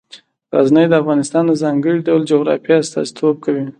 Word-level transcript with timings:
غزني 0.55 0.85
د 0.89 0.93
افغانستان 1.01 1.43
د 1.47 1.51
ځانګړي 1.63 1.99
ډول 2.07 2.21
جغرافیه 2.31 2.77
استازیتوب 2.83 3.35
کوي. 3.45 3.65